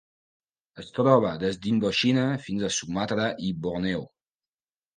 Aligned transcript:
Es 0.83 0.87
troba 0.95 1.33
des 1.43 1.59
d'Indoxina 1.67 2.25
fins 2.47 2.65
a 2.65 2.73
Sumatra 2.81 3.31
i 3.51 3.55
Borneo. 3.67 4.05